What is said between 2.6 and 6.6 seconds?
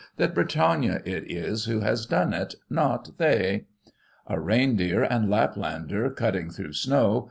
not they. A reindeer and Laplander cutting